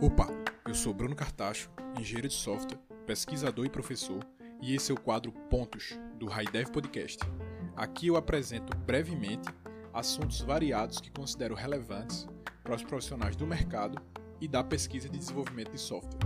[0.00, 0.26] Opa,
[0.66, 4.18] eu sou Bruno Cartacho, engenheiro de software, pesquisador e professor,
[4.60, 7.20] e esse é o quadro Pontos do Raidev Podcast.
[7.76, 9.48] Aqui eu apresento brevemente
[9.94, 12.26] assuntos variados que considero relevantes
[12.64, 14.02] para os profissionais do mercado
[14.40, 16.18] e da pesquisa de desenvolvimento de software.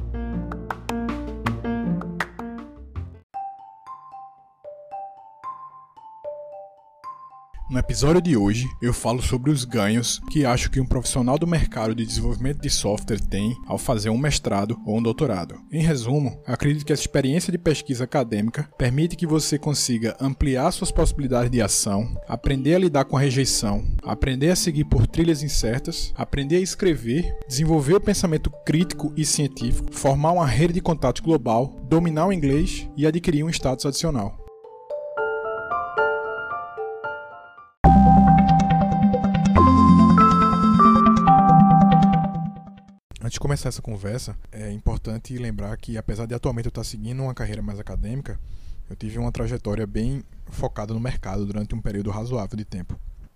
[7.73, 11.47] No episódio de hoje, eu falo sobre os ganhos que acho que um profissional do
[11.47, 15.59] mercado de desenvolvimento de software tem ao fazer um mestrado ou um doutorado.
[15.73, 20.93] Em resumo, acredito que essa experiência de pesquisa acadêmica permite que você consiga ampliar suas
[20.93, 26.13] possibilidades de ação, aprender a lidar com a rejeição, aprender a seguir por trilhas incertas,
[26.15, 31.75] aprender a escrever, desenvolver o pensamento crítico e científico, formar uma rede de contatos global,
[31.89, 34.42] dominar o inglês e adquirir um status adicional.
[43.33, 47.23] Antes de começar essa conversa, é importante lembrar que, apesar de atualmente eu estar seguindo
[47.23, 48.39] uma carreira mais acadêmica,
[48.91, 52.95] eu tive uma trajetória bem focada no mercado durante um período razoável de tempo.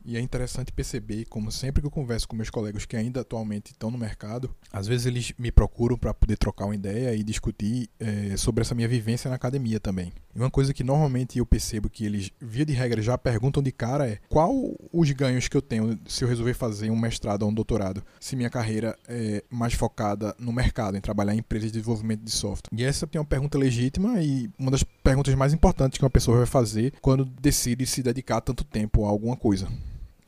[0.08, 3.72] E é interessante perceber como sempre que eu converso com meus colegas que ainda atualmente
[3.72, 7.90] estão no mercado, às vezes eles me procuram para poder trocar uma ideia e discutir
[7.98, 10.12] é, sobre essa minha vivência na academia também.
[10.32, 13.72] E uma coisa que normalmente eu percebo que eles, via de regra, já perguntam de
[13.72, 14.54] cara é qual
[14.92, 18.36] os ganhos que eu tenho se eu resolver fazer um mestrado ou um doutorado, se
[18.36, 22.70] minha carreira é mais focada no mercado, em trabalhar em empresas de desenvolvimento de software.
[22.70, 26.36] E essa é uma pergunta legítima e uma das perguntas mais importantes que uma pessoa
[26.36, 29.66] vai fazer quando decide se dedicar tanto tempo a alguma coisa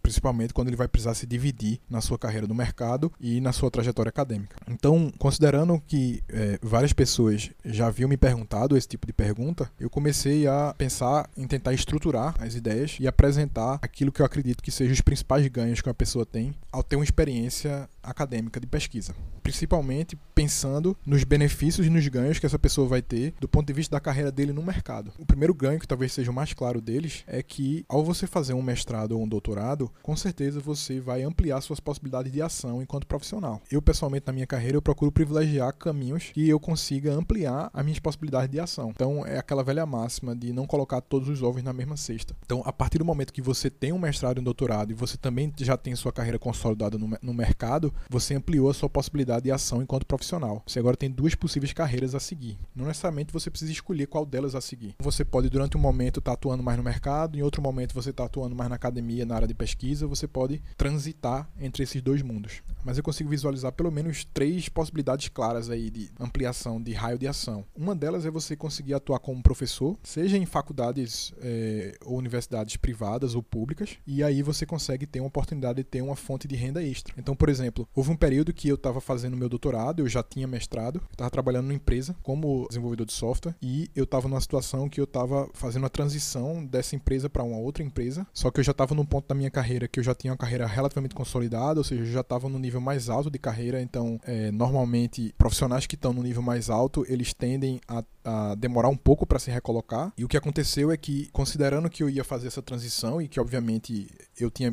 [0.09, 3.70] principalmente quando ele vai precisar se dividir na sua carreira no mercado e na sua
[3.70, 4.56] trajetória acadêmica.
[4.67, 9.91] Então, considerando que é, várias pessoas já haviam me perguntado esse tipo de pergunta, eu
[9.91, 14.70] comecei a pensar em tentar estruturar as ideias e apresentar aquilo que eu acredito que
[14.70, 19.14] sejam os principais ganhos que uma pessoa tem ao ter uma experiência acadêmica de pesquisa,
[19.42, 23.72] principalmente pensando nos benefícios e nos ganhos que essa pessoa vai ter do ponto de
[23.72, 25.12] vista da carreira dele no mercado.
[25.19, 28.55] O primeiro ganho, que talvez seja o mais claro deles, é que ao você fazer
[28.55, 33.06] um mestrado ou um doutorado, com certeza você vai ampliar suas possibilidades de ação enquanto
[33.06, 33.60] profissional.
[33.71, 37.99] Eu, pessoalmente, na minha carreira, eu procuro privilegiar caminhos que eu consiga ampliar as minhas
[37.99, 38.91] possibilidades de ação.
[38.91, 42.37] Então, é aquela velha máxima de não colocar todos os ovos na mesma cesta.
[42.44, 45.16] Então, a partir do momento que você tem um mestrado e um doutorado e você
[45.16, 49.53] também já tem sua carreira consolidada no, no mercado, você ampliou a sua possibilidade de
[49.53, 50.62] ação enquanto profissional.
[50.66, 52.59] Você agora tem duas possíveis carreiras a seguir.
[52.75, 54.94] Não necessariamente você precisa escolher qual delas a seguir.
[54.98, 58.10] Você pode, durante um momento, estar tá atuando mais no mercado, em outro momento, você
[58.10, 62.22] está atuando mais na academia, na área de pesquisa, você pode transitar entre esses dois
[62.22, 62.62] mundos.
[62.84, 67.26] Mas eu consigo visualizar pelo menos três possibilidades claras aí de ampliação de raio de
[67.26, 67.65] ação.
[67.76, 73.34] Uma delas é você conseguir atuar como professor, seja em faculdades é, ou universidades privadas
[73.34, 76.82] ou públicas, e aí você consegue ter uma oportunidade de ter uma fonte de renda
[76.82, 77.15] extra.
[77.19, 80.47] Então, por exemplo, houve um período que eu estava fazendo meu doutorado, eu já tinha
[80.47, 85.00] mestrado, estava trabalhando numa empresa como desenvolvedor de software, e eu estava numa situação que
[85.00, 88.72] eu estava fazendo a transição dessa empresa para uma outra empresa, só que eu já
[88.72, 91.84] estava num ponto da minha carreira que eu já tinha uma carreira relativamente consolidada, ou
[91.84, 95.95] seja, eu já estava no nível mais alto de carreira, então é, normalmente profissionais que
[95.95, 100.12] estão no nível mais alto, eles tendem a, a demorar um pouco para se recolocar.
[100.16, 103.41] E o que aconteceu é que, considerando que eu ia fazer essa transição e que
[103.41, 104.09] obviamente
[104.41, 104.72] eu tinha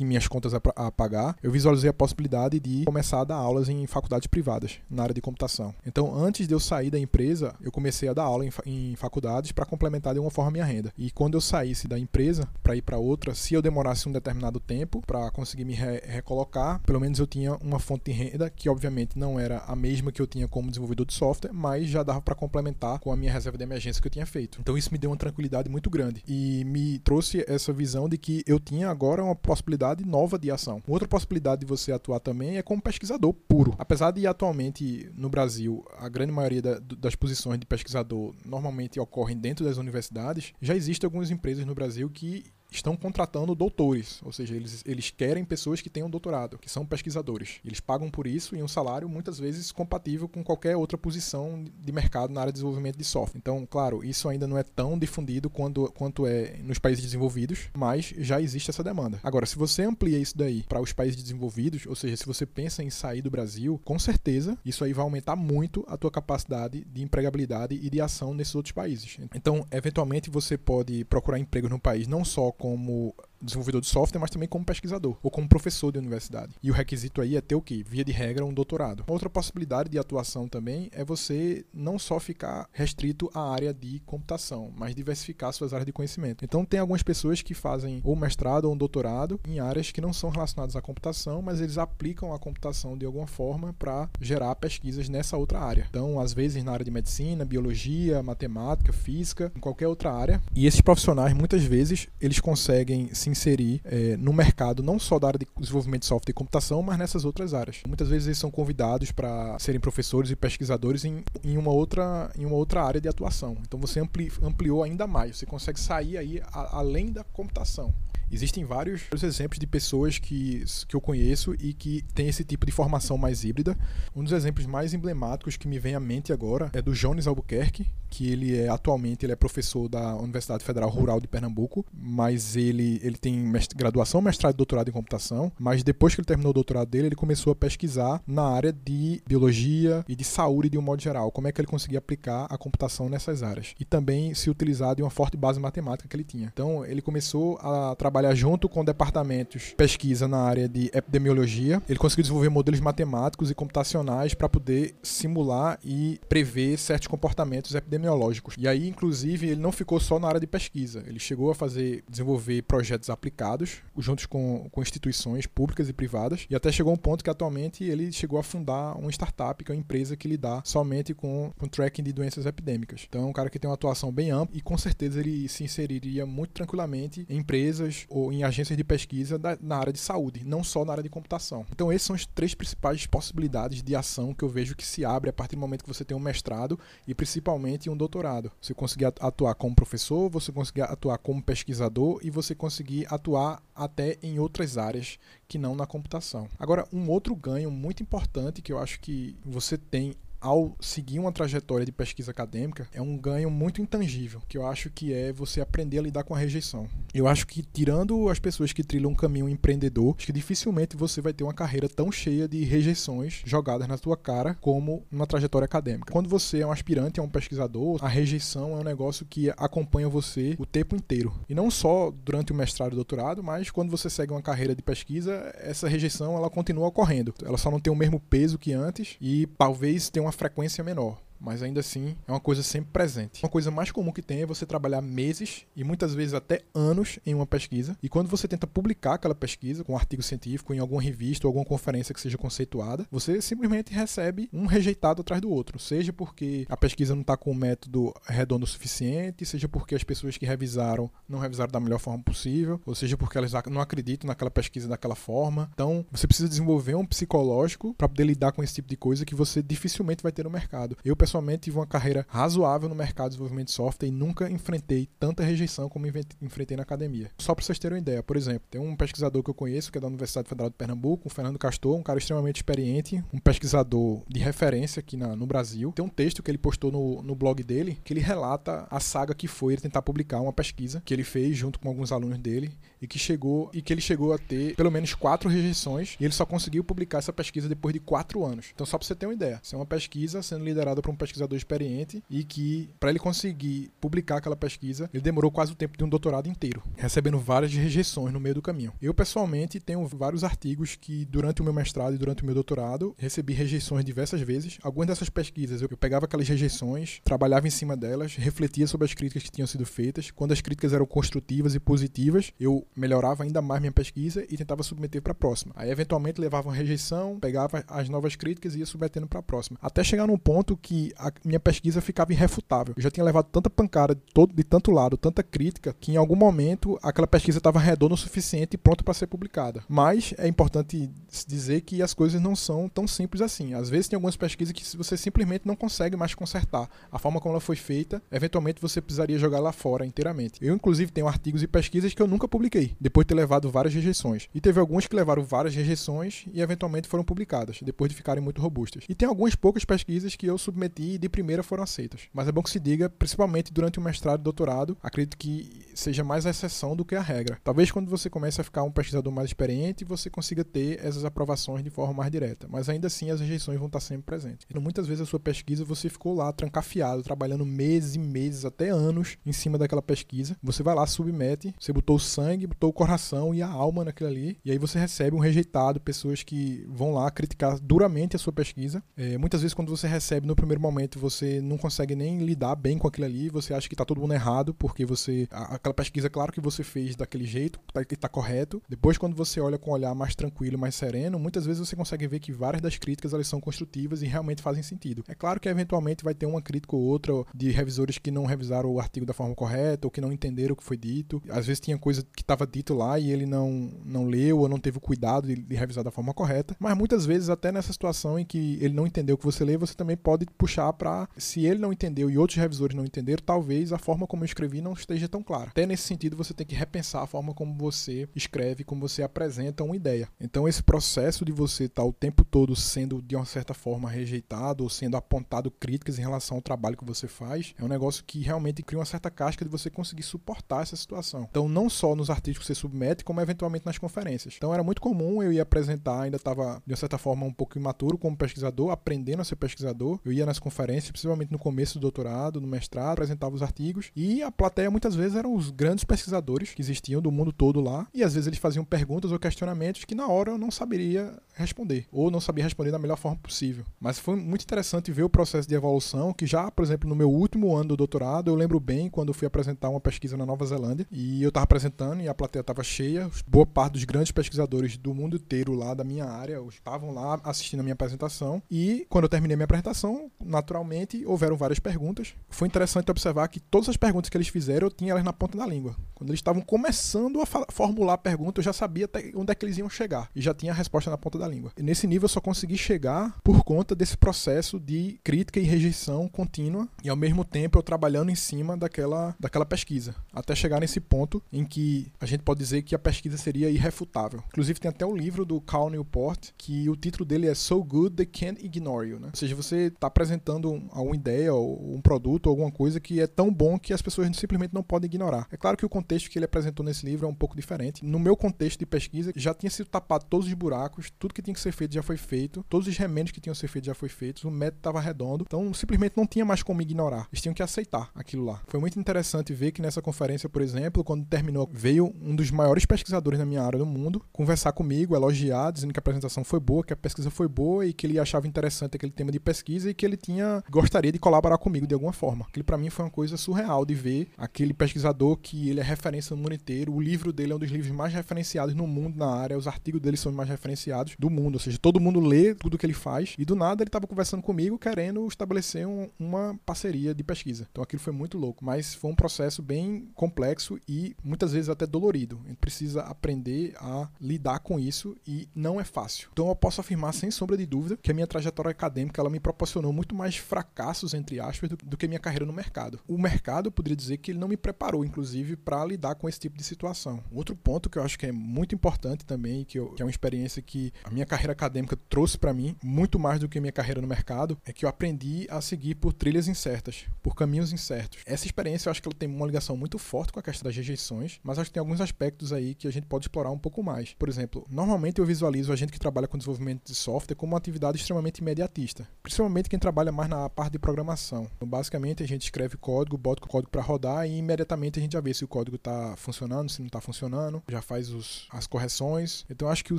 [0.00, 0.60] minhas contas a,
[0.90, 5.14] pagar, eu visualizei a possibilidade de começar a dar aulas em faculdades privadas na área
[5.14, 5.74] de computação.
[5.86, 9.52] Então, antes de eu sair da empresa, eu comecei a dar aula em, em faculdades
[9.52, 10.92] para complementar de uma forma minha renda.
[10.96, 14.60] E quando eu saísse da empresa para ir para outra, se eu demorasse um determinado
[14.60, 18.68] tempo para conseguir me re recolocar, pelo menos eu tinha uma fonte de renda que
[18.68, 22.20] obviamente não era a mesma que eu tinha como desenvolvedor de software, mas já dava
[22.20, 24.58] para complementar com a minha reserva de emergência que eu tinha feito.
[24.60, 28.42] Então isso me deu uma tranquilidade muito grande e me trouxe essa visão de que
[28.46, 30.82] eu tinha agora uma possibilidade nova de ação.
[30.86, 33.74] Outra possibilidade de você atuar também é como pesquisador puro.
[33.78, 39.36] Apesar de atualmente no Brasil a grande maioria da, das posições de pesquisador normalmente ocorrem
[39.36, 44.54] dentro das universidades, já existem algumas empresas no Brasil que estão contratando doutores, ou seja,
[44.54, 47.60] eles, eles querem pessoas que tenham doutorado, que são pesquisadores.
[47.64, 51.92] Eles pagam por isso em um salário muitas vezes compatível com qualquer outra posição de
[51.92, 53.38] mercado na área de desenvolvimento de software.
[53.38, 58.12] Então, claro, isso ainda não é tão difundido quanto, quanto é nos países desenvolvidos, mas
[58.18, 59.20] já existe essa demanda.
[59.22, 62.82] Agora, se você amplia isso daí para os países desenvolvidos, ou seja, se você pensa
[62.82, 67.02] em sair do Brasil, com certeza isso aí vai aumentar muito a tua capacidade de
[67.02, 69.18] empregabilidade e de ação nesses outros países.
[69.34, 74.30] Então, eventualmente você pode procurar emprego no país não só como desenvolvedor de software, mas
[74.30, 76.54] também como pesquisador ou como professor de universidade.
[76.62, 77.84] E o requisito aí é ter o quê?
[77.86, 79.04] Via de regra, um doutorado.
[79.06, 84.72] Outra possibilidade de atuação também é você não só ficar restrito à área de computação,
[84.76, 86.44] mas diversificar suas áreas de conhecimento.
[86.44, 90.12] Então, tem algumas pessoas que fazem ou mestrado ou um doutorado em áreas que não
[90.12, 95.08] são relacionadas à computação, mas eles aplicam a computação de alguma forma para gerar pesquisas
[95.08, 95.86] nessa outra área.
[95.88, 100.42] Então, às vezes na área de medicina, biologia, matemática, física, em qualquer outra área.
[100.54, 105.28] E esses profissionais, muitas vezes, eles conseguem se inserir é, no mercado não só da
[105.28, 107.82] área de desenvolvimento de software e computação, mas nessas outras áreas.
[107.86, 112.44] Muitas vezes eles são convidados para serem professores e pesquisadores em, em, uma outra, em
[112.44, 113.56] uma outra área de atuação.
[113.62, 117.92] Então você ampli, ampliou ainda mais, você consegue sair aí a, além da computação.
[118.30, 122.72] Existem vários exemplos de pessoas que, que eu conheço e que têm esse tipo de
[122.72, 123.76] formação mais híbrida.
[124.14, 127.86] Um dos exemplos mais emblemáticos que me vem à mente agora é do Jones Albuquerque,
[128.08, 133.00] que ele é atualmente ele é professor da Universidade Federal Rural de Pernambuco, mas ele,
[133.02, 136.54] ele tem mestre, graduação, mestrado e doutorado em computação, mas depois que ele terminou o
[136.54, 140.82] doutorado dele, ele começou a pesquisar na área de biologia e de saúde de um
[140.82, 144.50] modo geral, como é que ele conseguia aplicar a computação nessas áreas e também se
[144.50, 146.50] utilizar de uma forte base matemática que ele tinha.
[146.52, 151.82] Então, ele começou a trabalhar junto com departamentos de pesquisa na área de epidemiologia.
[151.88, 158.54] Ele conseguiu desenvolver modelos matemáticos e computacionais para poder simular e prever certos comportamentos epidemiológicos.
[158.58, 161.02] E aí, inclusive, ele não ficou só na área de pesquisa.
[161.06, 166.54] Ele chegou a fazer, desenvolver projetos aplicados, juntos com, com instituições públicas e privadas, e
[166.54, 169.80] até chegou um ponto que atualmente ele chegou a fundar uma startup, que é uma
[169.80, 173.06] empresa que lida somente com, com tracking de doenças epidêmicas.
[173.08, 175.64] Então, é um cara que tem uma atuação bem ampla e com certeza ele se
[175.64, 180.44] inseriria muito tranquilamente em empresas ou em agências de pesquisa da, na área de saúde,
[180.44, 181.66] não só na área de computação.
[181.70, 185.30] Então, esses são as três principais possibilidades de ação que eu vejo que se abre
[185.30, 188.50] a partir do momento que você tem um mestrado e principalmente um doutorado.
[188.60, 194.18] Você conseguir atuar como professor, você conseguir atuar como pesquisador e você conseguir atuar até
[194.22, 195.18] em outras áreas
[195.48, 196.48] que não na computação.
[196.58, 201.32] Agora, um outro ganho muito importante que eu acho que você tem ao seguir uma
[201.32, 205.60] trajetória de pesquisa acadêmica é um ganho muito intangível, que eu acho que é você
[205.60, 206.88] aprender a lidar com a rejeição.
[207.14, 211.20] Eu acho que tirando as pessoas que trilham um caminho empreendedor, acho que dificilmente você
[211.20, 215.64] vai ter uma carreira tão cheia de rejeições jogadas na sua cara como uma trajetória
[215.64, 216.12] acadêmica.
[216.12, 220.08] Quando você é um aspirante, é um pesquisador, a rejeição é um negócio que acompanha
[220.08, 221.32] você o tempo inteiro.
[221.48, 224.82] E não só durante o mestrado e doutorado, mas quando você segue uma carreira de
[224.82, 227.34] pesquisa, essa rejeição ela continua ocorrendo.
[227.44, 231.16] Ela só não tem o mesmo peso que antes e talvez tenha uma frequência menor
[231.40, 233.42] mas ainda assim é uma coisa sempre presente.
[233.42, 237.18] Uma coisa mais comum que tem é você trabalhar meses e muitas vezes até anos
[237.24, 240.78] em uma pesquisa, e quando você tenta publicar aquela pesquisa com um artigo científico em
[240.78, 245.50] alguma revista ou alguma conferência que seja conceituada, você simplesmente recebe um rejeitado atrás do
[245.50, 249.94] outro, seja porque a pesquisa não está com o método redondo o suficiente, seja porque
[249.94, 253.80] as pessoas que revisaram não revisaram da melhor forma possível, ou seja porque elas não
[253.80, 255.70] acreditam naquela pesquisa daquela forma.
[255.72, 259.34] Então, você precisa desenvolver um psicológico para poder lidar com esse tipo de coisa que
[259.34, 260.96] você dificilmente vai ter no mercado.
[261.04, 265.08] Eu pessoalmente tive uma carreira razoável no mercado de desenvolvimento de software e nunca enfrentei
[265.18, 267.30] tanta rejeição como enfrentei na academia.
[267.36, 269.98] Só para vocês terem uma ideia, por exemplo, tem um pesquisador que eu conheço, que
[269.98, 274.22] é da Universidade Federal de Pernambuco, o Fernando Castor, um cara extremamente experiente, um pesquisador
[274.28, 275.92] de referência aqui na, no Brasil.
[275.92, 279.34] Tem um texto que ele postou no, no blog dele que ele relata a saga
[279.34, 282.70] que foi ele tentar publicar uma pesquisa que ele fez junto com alguns alunos dele
[283.00, 286.32] e que chegou e que ele chegou a ter pelo menos quatro rejeições e ele
[286.32, 288.66] só conseguiu publicar essa pesquisa depois de quatro anos.
[288.74, 291.16] Então, só para você ter uma ideia, isso é uma pesquisa sendo liderada por um
[291.16, 295.96] pesquisador experiente e que, para ele conseguir publicar aquela pesquisa, ele demorou quase o tempo
[295.96, 298.92] de um doutorado inteiro, recebendo várias rejeições no meio do caminho.
[299.00, 303.14] Eu, pessoalmente, tenho vários artigos que, durante o meu mestrado e durante o meu doutorado,
[303.18, 304.78] recebi rejeições diversas vezes.
[304.82, 309.42] Algumas dessas pesquisas eu pegava aquelas rejeições, trabalhava em cima delas, refletia sobre as críticas
[309.42, 310.30] que tinham sido feitas.
[310.30, 314.82] Quando as críticas eram construtivas e positivas, eu melhorava ainda mais minha pesquisa e tentava
[314.82, 315.72] submeter para a próxima.
[315.76, 319.78] Aí, eventualmente, levava uma rejeição, pegava as novas críticas e ia submetendo para a próxima.
[319.82, 322.94] Até chegar num ponto que a minha pesquisa ficava irrefutável.
[322.96, 326.16] Eu já tinha levado tanta pancada de, todo, de tanto lado, tanta crítica, que em
[326.16, 329.82] algum momento aquela pesquisa estava redonda o suficiente e pronta para ser publicada.
[329.88, 331.10] Mas é importante
[331.46, 333.74] dizer que as coisas não são tão simples assim.
[333.74, 336.88] Às vezes tem algumas pesquisas que você simplesmente não consegue mais consertar.
[337.10, 340.64] A forma como ela foi feita, eventualmente você precisaria jogar lá fora inteiramente.
[340.64, 343.94] Eu, inclusive, tenho artigos e pesquisas que eu nunca publiquei, depois de ter levado várias
[343.94, 344.48] rejeições.
[344.54, 348.60] E teve alguns que levaram várias rejeições e eventualmente foram publicadas, depois de ficarem muito
[348.60, 349.04] robustas.
[349.08, 352.22] E tem algumas poucas pesquisas que eu submeti de primeira foram aceitas.
[352.32, 356.22] Mas é bom que se diga, principalmente durante o mestrado e doutorado, acredito que seja
[356.22, 357.58] mais a exceção do que a regra.
[357.64, 361.82] Talvez quando você comece a ficar um pesquisador mais experiente, você consiga ter essas aprovações
[361.82, 364.66] de forma mais direta, mas ainda assim as rejeições vão estar sempre presentes.
[364.68, 368.90] Então, muitas vezes a sua pesquisa você ficou lá trancafiado, trabalhando meses e meses, até
[368.90, 370.56] anos em cima daquela pesquisa.
[370.62, 374.28] Você vai lá, submete, você botou o sangue, botou o coração e a alma naquilo
[374.28, 378.52] ali, e aí você recebe um rejeitado, pessoas que vão lá criticar duramente a sua
[378.52, 379.02] pesquisa.
[379.16, 382.98] É, muitas vezes quando você recebe no primeiro momento, você não consegue nem lidar bem
[382.98, 385.48] com aquilo ali, você acha que está todo mundo errado, porque você.
[385.86, 388.82] Aquela pesquisa, claro que você fez daquele jeito, tá, que está correto.
[388.88, 392.26] Depois, quando você olha com um olhar mais tranquilo, mais sereno, muitas vezes você consegue
[392.26, 395.24] ver que várias das críticas elas são construtivas e realmente fazem sentido.
[395.28, 398.90] É claro que eventualmente vai ter uma crítica ou outra de revisores que não revisaram
[398.90, 401.42] o artigo da forma correta ou que não entenderam o que foi dito.
[401.48, 404.78] Às vezes tinha coisa que estava dito lá e ele não, não leu ou não
[404.78, 406.74] teve o cuidado de, de revisar da forma correta.
[406.78, 409.76] Mas muitas vezes, até nessa situação em que ele não entendeu o que você lê,
[409.76, 413.92] você também pode puxar para se ele não entendeu e outros revisores não entenderam, talvez
[413.92, 415.70] a forma como eu escrevi não esteja tão clara.
[415.76, 419.84] Até nesse sentido, você tem que repensar a forma como você escreve, como você apresenta
[419.84, 420.26] uma ideia.
[420.40, 424.08] Então, esse processo de você estar tá o tempo todo sendo de uma certa forma
[424.08, 428.24] rejeitado ou sendo apontado críticas em relação ao trabalho que você faz, é um negócio
[428.26, 431.46] que realmente cria uma certa casca de você conseguir suportar essa situação.
[431.50, 434.54] Então, não só nos artigos que você submete, como eventualmente nas conferências.
[434.56, 437.76] Então, era muito comum eu ir apresentar, ainda estava de uma certa forma um pouco
[437.76, 440.20] imaturo como pesquisador, aprendendo a ser pesquisador.
[440.24, 444.42] Eu ia nas conferências, principalmente no começo do doutorado, no mestrado, apresentava os artigos e
[444.42, 448.22] a plateia muitas vezes eram os grandes pesquisadores que existiam do mundo todo lá e
[448.22, 452.30] às vezes eles faziam perguntas ou questionamentos que na hora eu não saberia responder ou
[452.30, 453.84] não sabia responder da melhor forma possível.
[454.00, 457.30] Mas foi muito interessante ver o processo de evolução que já, por exemplo, no meu
[457.30, 461.06] último ano do doutorado, eu lembro bem quando fui apresentar uma pesquisa na Nova Zelândia
[461.10, 465.14] e eu estava apresentando e a plateia estava cheia, boa parte dos grandes pesquisadores do
[465.14, 469.28] mundo inteiro lá da minha área estavam lá assistindo a minha apresentação e quando eu
[469.28, 472.34] terminei a minha apresentação, naturalmente houveram várias perguntas.
[472.48, 475.55] Foi interessante observar que todas as perguntas que eles fizeram eu tinha elas na ponta
[475.56, 475.96] da língua.
[476.16, 479.66] Quando eles estavam começando a formular a pergunta, eu já sabia até onde é que
[479.66, 481.72] eles iam chegar e já tinha a resposta na ponta da língua.
[481.76, 486.26] E nesse nível eu só consegui chegar por conta desse processo de crítica e rejeição
[486.26, 491.00] contínua e ao mesmo tempo eu trabalhando em cima daquela, daquela pesquisa, até chegar nesse
[491.00, 494.42] ponto em que a gente pode dizer que a pesquisa seria irrefutável.
[494.48, 498.16] Inclusive tem até um livro do Cal Newport que o título dele é So Good
[498.16, 499.28] They Can't Ignore You, né?
[499.34, 503.26] Ou seja, você está apresentando alguma ideia ou um produto ou alguma coisa que é
[503.26, 505.46] tão bom que as pessoas simplesmente não podem ignorar.
[505.52, 508.04] É claro que o contexto que ele apresentou nesse livro é um pouco diferente.
[508.04, 511.52] No meu contexto de pesquisa, já tinha sido tapado todos os buracos, tudo que tinha
[511.52, 513.94] que ser feito já foi feito, todos os remendos que tinham que ser feitos já
[513.94, 517.26] foi feito, o método estava redondo, então simplesmente não tinha mais como ignorar.
[517.32, 518.60] Eles tinham que aceitar aquilo lá.
[518.68, 522.86] Foi muito interessante ver que nessa conferência, por exemplo, quando terminou, veio um dos maiores
[522.86, 526.84] pesquisadores na minha área do mundo conversar comigo, elogiar, dizendo que a apresentação foi boa,
[526.84, 529.94] que a pesquisa foi boa e que ele achava interessante aquele tema de pesquisa e
[529.94, 532.46] que ele tinha gostaria de colaborar comigo de alguma forma.
[532.48, 536.36] Aquilo para mim foi uma coisa surreal de ver aquele pesquisador que ele é referência
[536.36, 539.28] no mundo inteiro, o livro dele é um dos livros mais referenciados no mundo na
[539.28, 542.54] área, os artigos dele são os mais referenciados do mundo, ou seja, todo mundo lê
[542.54, 546.58] tudo que ele faz e do nada ele estava conversando comigo querendo estabelecer um, uma
[546.64, 547.66] parceria de pesquisa.
[547.70, 551.86] Então aquilo foi muito louco, mas foi um processo bem complexo e muitas vezes até
[551.86, 552.40] dolorido.
[552.44, 556.28] A gente precisa aprender a lidar com isso e não é fácil.
[556.32, 559.40] Então eu posso afirmar sem sombra de dúvida que a minha trajetória acadêmica ela me
[559.40, 563.00] proporcionou muito mais fracassos entre aspas do, do que minha carreira no mercado.
[563.08, 566.40] O mercado eu poderia dizer que ele não me preparou inclusive para lidar com esse
[566.40, 567.22] tipo de situação.
[567.32, 570.10] Outro ponto que eu acho que é muito importante também, que, eu, que é uma
[570.10, 574.00] experiência que a minha carreira acadêmica trouxe para mim, muito mais do que minha carreira
[574.00, 578.20] no mercado, é que eu aprendi a seguir por trilhas incertas, por caminhos incertos.
[578.26, 580.76] Essa experiência eu acho que ela tem uma ligação muito forte com a questão das
[580.76, 583.82] rejeições, mas acho que tem alguns aspectos aí que a gente pode explorar um pouco
[583.82, 584.14] mais.
[584.14, 587.58] Por exemplo, normalmente eu visualizo a gente que trabalha com desenvolvimento de software como uma
[587.58, 591.48] atividade extremamente imediatista, principalmente quem trabalha mais na parte de programação.
[591.56, 595.12] Então, basicamente, a gente escreve código, bota o código para rodar e imediatamente a gente
[595.12, 598.66] já vê se o código está funcionando, se não está funcionando, já faz os, as
[598.66, 599.44] correções.
[599.48, 599.98] Então, acho que o